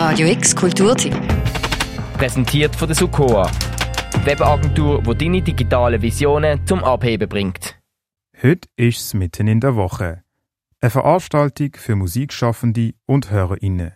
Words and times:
Radio 0.00 0.28
X 0.28 0.54
Kulturteam. 0.54 1.12
Präsentiert 2.16 2.76
von 2.76 2.86
der 2.86 2.94
Sukoa. 2.94 3.50
Webagentur, 4.24 5.02
die 5.02 5.24
deine 5.24 5.42
digitalen 5.42 6.00
Visionen 6.00 6.64
zum 6.66 6.84
Abheben 6.84 7.28
bringt. 7.28 7.76
Heute 8.40 8.68
ist 8.76 9.00
es 9.00 9.14
mitten 9.14 9.48
in 9.48 9.58
der 9.58 9.74
Woche. 9.74 10.22
Eine 10.80 10.90
Veranstaltung 10.90 11.70
für 11.74 11.96
Musikschaffende 11.96 12.92
und 13.06 13.32
HörerInnen. 13.32 13.94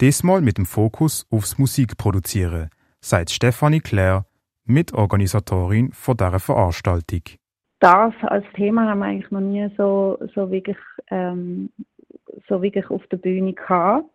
Diesmal 0.00 0.40
mit 0.40 0.58
dem 0.58 0.66
Fokus 0.66 1.28
aufs 1.30 1.58
Musikproduzieren, 1.58 2.70
sagt 3.00 3.30
Stefanie 3.30 3.78
Claire, 3.78 4.24
Mitorganisatorin 4.64 5.92
von 5.92 6.16
dieser 6.16 6.40
Veranstaltung. 6.40 7.22
Das 7.78 8.12
als 8.22 8.44
Thema 8.56 8.90
haben 8.90 8.98
wir 8.98 9.06
eigentlich 9.06 9.30
noch 9.30 9.40
nie 9.40 9.70
so, 9.76 10.18
so, 10.34 10.50
wirklich, 10.50 10.76
ähm, 11.08 11.70
so 12.48 12.60
wirklich 12.60 12.90
auf 12.90 13.06
der 13.12 13.18
Bühne 13.18 13.52
gehabt 13.52 14.10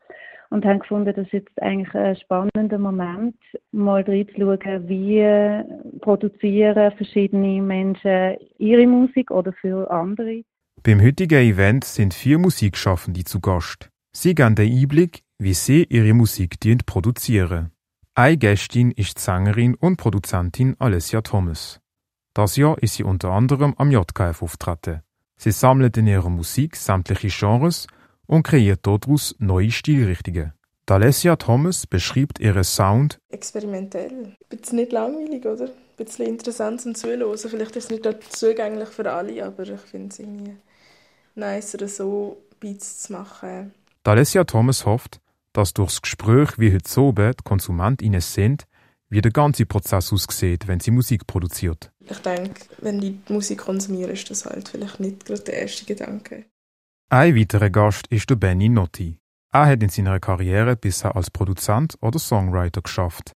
und 0.55 0.65
haben 0.65 0.79
gefunden, 0.79 1.13
das 1.13 1.25
ist 1.25 1.33
jetzt 1.33 1.61
eigentlich 1.61 1.93
ein 1.93 2.15
spannender 2.15 2.77
Moment, 2.77 3.35
mal 3.73 4.01
reinzuschauen, 4.01 4.87
wie 4.87 5.99
produzieren 5.99 6.91
verschiedene 6.93 7.61
Menschen 7.61 8.37
ihre 8.57 8.87
Musik 8.87 9.31
oder 9.31 9.51
für 9.51 9.91
andere. 9.91 10.43
Beim 10.81 11.01
heutigen 11.01 11.41
Event 11.41 11.83
sind 11.83 12.13
vier 12.13 12.37
Musikschaffende 12.37 13.25
zu 13.25 13.41
Gast. 13.41 13.89
Sie 14.13 14.33
geben 14.33 14.55
den 14.55 14.71
Einblick, 14.71 15.23
wie 15.39 15.53
sie 15.53 15.83
ihre 15.89 16.13
Musik 16.13 16.55
produzieren. 16.85 17.71
Eine 18.15 18.37
Gästin 18.37 18.91
ist 18.91 19.17
die 19.17 19.21
Sängerin 19.21 19.75
und 19.75 19.97
Produzentin 19.97 20.77
Alessia 20.79 21.19
Thomas. 21.21 21.81
Das 22.33 22.55
Jahr 22.55 22.81
ist 22.81 22.93
sie 22.93 23.03
unter 23.03 23.31
anderem 23.31 23.73
am 23.77 23.91
JKF 23.91 24.41
auftreten. 24.41 25.01
Sie 25.37 25.51
sammelt 25.51 25.97
in 25.97 26.07
ihrer 26.07 26.29
Musik 26.29 26.77
sämtliche 26.77 27.27
Genres 27.27 27.87
und 28.27 28.43
kreiert 28.43 28.79
daraus 28.83 29.35
neue 29.39 29.71
Stilrichtungen. 29.71 30.53
Alessia 30.87 31.35
Thomas 31.35 31.87
beschreibt 31.87 32.39
ihren 32.39 32.63
Sound 32.63 33.17
experimentell. 33.29 34.35
Ein 34.51 34.57
bisschen 34.57 34.77
nicht 34.77 34.91
langweilig, 34.91 35.45
oder? 35.45 35.65
Ein 35.65 36.05
bisschen 36.05 36.27
interessant 36.27 36.81
zum 36.81 36.93
Zuhören. 36.93 37.37
Vielleicht 37.37 37.75
ist 37.75 37.91
es 37.91 38.03
nicht 38.03 38.33
zugänglich 38.33 38.89
für 38.89 39.11
alle, 39.11 39.43
aber 39.43 39.63
ich 39.63 39.79
finde 39.79 40.09
es 40.09 40.19
irgendwie 40.19 40.55
nicer, 41.33 41.87
so 41.87 42.37
Beats 42.59 43.03
zu 43.03 43.13
machen. 43.13 43.73
Alessia 44.03 44.43
Thomas 44.43 44.85
hofft, 44.85 45.19
dass 45.53 45.73
durchs 45.73 46.01
Gespräch 46.01 46.59
wie 46.59 46.71
heute 46.73 47.01
oben 47.01 47.31
die 47.31 47.43
KonsumentInnen 47.43 48.21
sind, 48.21 48.65
wie 49.09 49.21
der 49.21 49.31
ganze 49.31 49.65
Prozess 49.65 50.13
aussieht, 50.13 50.67
wenn 50.67 50.79
sie 50.79 50.91
Musik 50.91 51.25
produziert. 51.25 51.91
Ich 51.99 52.19
denke, 52.19 52.61
wenn 52.81 52.99
die 52.99 53.19
Musik 53.29 53.59
konsumieren, 53.59 54.11
ist 54.11 54.29
das 54.29 54.45
halt 54.45 54.69
vielleicht 54.69 54.99
nicht 54.99 55.25
gerade 55.25 55.41
der 55.41 55.61
erste 55.61 55.85
Gedanke. 55.85 56.45
Ein 57.09 57.35
weiterer 57.35 57.69
Gast 57.69 58.07
ist 58.07 58.31
der 58.31 58.35
Benny 58.35 58.67
Notti. 58.67 59.19
Er 59.51 59.67
hat 59.67 59.83
in 59.83 59.89
seiner 59.89 60.19
Karriere 60.19 60.75
bisher 60.75 61.15
als 61.15 61.29
Produzent 61.29 61.95
oder 62.01 62.17
Songwriter 62.17 62.81
geschafft. 62.81 63.31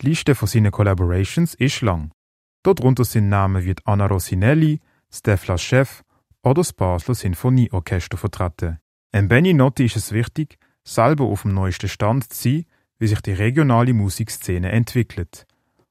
Die 0.00 0.06
Liste 0.06 0.34
von 0.34 0.48
seinen 0.48 0.72
Collaborations 0.72 1.54
ist 1.54 1.82
lang. 1.82 2.12
Darunter 2.62 3.04
sind 3.04 3.28
Namen 3.28 3.62
wie 3.62 3.74
Anna 3.84 4.06
Rossinelli, 4.06 4.80
Stefla 5.12 5.58
Chef 5.58 6.02
oder 6.42 6.54
das 6.54 6.72
Basler 6.72 7.14
Sinfonieorchester 7.14 8.16
vertreten. 8.16 8.78
Ein 9.12 9.28
Benny 9.28 9.52
Notti 9.52 9.84
ist 9.84 9.96
es 9.96 10.12
wichtig, 10.12 10.56
selber 10.82 11.24
auf 11.24 11.42
dem 11.42 11.52
neuesten 11.52 11.90
Stand 11.90 12.32
zu 12.32 12.42
sein, 12.42 12.64
wie 12.98 13.06
sich 13.06 13.20
die 13.20 13.34
regionale 13.34 13.92
Musikszene 13.92 14.72
entwickelt. 14.72 15.46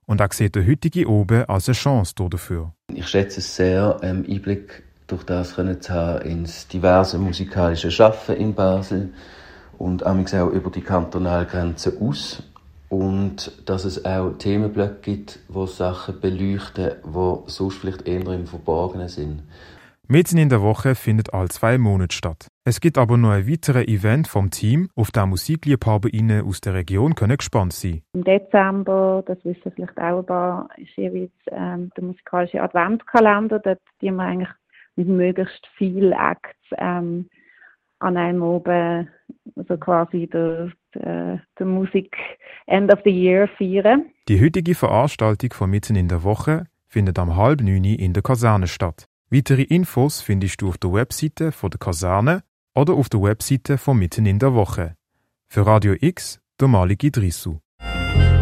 Und 0.07 0.19
er 0.19 0.33
sieht 0.33 0.55
der 0.55 0.65
heutige 0.65 1.07
Oben 1.07 1.45
als 1.45 1.69
eine 1.69 1.75
Chance 1.75 2.15
dafür. 2.17 2.73
Ich 2.91 3.07
schätze 3.07 3.39
es 3.39 3.55
sehr, 3.55 3.99
ähm, 4.01 4.25
Einblick 4.27 4.88
durch 5.09 5.23
das 5.23 5.55
können 5.55 5.79
haben 5.89 6.21
ins 6.21 6.67
diverse 6.67 7.17
musikalische 7.17 7.91
Schaffen 7.91 8.35
in 8.35 8.53
Basel 8.53 9.13
und 9.77 10.05
auch 10.05 10.49
über 10.49 10.69
die 10.69 10.81
Kantonalgrenzen 10.81 12.01
aus 12.01 12.43
und 12.89 13.51
dass 13.65 13.85
es 13.85 14.05
auch 14.05 14.31
Themenblöcke 14.37 14.99
gibt, 15.01 15.39
wo 15.47 15.65
Sachen 15.65 16.19
beleuchten, 16.19 16.91
wo 17.03 17.43
sonst 17.47 17.77
vielleicht 17.77 18.07
eher 18.07 18.27
im 18.27 18.47
Verborgenen 18.47 19.07
sind. 19.07 19.43
Mitten 20.11 20.39
in 20.39 20.49
der 20.49 20.63
Woche 20.63 20.95
findet 20.95 21.35
all 21.35 21.49
zwei 21.49 21.77
Monate 21.77 22.15
statt. 22.15 22.47
Es 22.65 22.81
gibt 22.81 22.97
aber 22.97 23.15
noch 23.15 23.29
ein 23.29 23.47
weiteres 23.47 23.87
Event 23.87 24.27
vom 24.27 24.49
Team, 24.49 24.89
auf 24.95 25.11
dem 25.11 25.29
MusikliebhaberInnen 25.29 26.47
aus 26.47 26.61
der 26.61 26.73
Region 26.73 27.13
können 27.13 27.37
gespannt 27.37 27.73
sein 27.73 28.01
Im 28.13 28.23
Dezember, 28.23 29.23
das 29.27 29.37
wissen 29.45 29.71
vielleicht 29.75 29.99
auch 29.99 30.19
ein 30.19 30.25
paar, 30.25 30.69
ist 30.77 30.97
jeweils 30.97 31.31
ähm, 31.51 31.91
der 31.95 32.03
musikalische 32.03 32.59
Adventkalender. 32.59 33.59
Dort 33.59 33.81
die 34.01 34.09
wir 34.09 34.23
eigentlich 34.23 34.49
mit 34.99 35.07
möglichst 35.07 35.65
vielen 35.77 36.11
Acts 36.11 36.59
ähm, 36.77 37.29
an 37.99 38.17
einem 38.17 38.41
oben, 38.41 39.09
also 39.55 39.77
quasi 39.77 40.27
der, 40.27 40.71
der, 40.93 41.41
der 41.57 41.65
Musik 41.65 42.15
End 42.67 42.91
of 42.91 42.99
the 43.05 43.09
Year 43.09 43.47
feiern. 43.57 44.11
Die 44.27 44.41
heutige 44.41 44.75
Veranstaltung 44.75 45.53
von 45.53 45.69
Mitten 45.69 45.95
in 45.95 46.09
der 46.09 46.23
Woche 46.23 46.65
findet 46.87 47.17
am 47.17 47.35
halb 47.37 47.61
neun 47.61 47.85
in 47.85 48.13
der 48.13 48.23
Kaserne 48.23 48.67
statt. 48.67 49.05
Weitere 49.31 49.63
Infos 49.63 50.21
findest 50.21 50.61
du 50.61 50.67
auf 50.69 50.77
der 50.77 50.91
Webseite 50.91 51.51
von 51.51 51.69
der 51.69 51.79
Kaserne 51.79 52.43
oder 52.75 52.93
auf 52.93 53.07
der 53.07 53.21
Webseite 53.21 53.77
von 53.77 53.97
Mitten 53.97 54.25
in 54.25 54.39
der 54.39 54.53
Woche. 54.53 54.95
Für 55.47 55.65
Radio 55.65 55.95
X, 55.99 56.41
der 56.59 56.67
Maliki 56.67 57.09
Drisu. 57.11 57.59